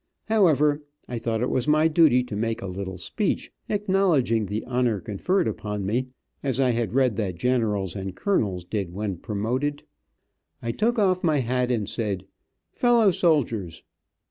[0.29, 4.99] However, I thought it was my duty to make a little speech, acknowledging the honor
[4.99, 6.07] conferred upon me,
[6.41, 9.83] as I had read that generals and colonels did when promoted.
[10.59, 12.25] I took off my hat and said,
[12.73, 13.83] "Fellow soldiers."